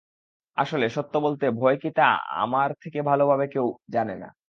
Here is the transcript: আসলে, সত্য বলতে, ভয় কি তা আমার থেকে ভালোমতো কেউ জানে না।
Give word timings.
আসলে, 0.57 0.85
সত্য 0.89 1.13
বলতে, 1.17 1.45
ভয় 1.51 1.77
কি 1.77 1.89
তা 1.91 2.03
আমার 2.37 2.69
থেকে 2.83 2.99
ভালোমতো 3.01 3.45
কেউ 3.53 3.65
জানে 3.89 4.13
না। 4.15 4.31